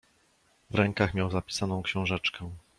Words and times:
"W 0.69 0.75
rękach 0.75 1.13
miał 1.13 1.31
zapisaną 1.31 1.81
książeczkę." 1.83 2.49